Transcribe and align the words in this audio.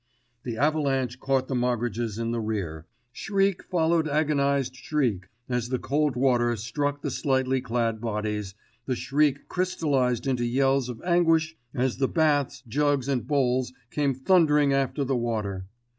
The 0.41 0.57
avalanche 0.57 1.19
caught 1.19 1.47
the 1.47 1.53
Moggridges 1.53 2.17
in 2.17 2.31
the 2.31 2.39
rear, 2.39 2.87
shriek 3.11 3.61
followed 3.61 4.07
agonised 4.07 4.75
shriek, 4.75 5.27
as 5.47 5.69
the 5.69 5.77
cold 5.77 6.15
water 6.15 6.55
struck 6.55 7.03
the 7.03 7.11
slightly 7.11 7.61
clad 7.61 8.01
bodies, 8.01 8.55
the 8.87 8.95
shrieks 8.95 9.41
crystallised 9.47 10.25
into 10.25 10.43
yells 10.43 10.89
of 10.89 11.03
anguish 11.03 11.55
as 11.75 11.97
the 11.97 12.07
baths, 12.07 12.63
jugs 12.67 13.07
and 13.07 13.27
bowls 13.27 13.73
came 13.91 14.15
thundering 14.15 14.73
after 14.73 15.03
the 15.03 15.15
water. 15.15 15.67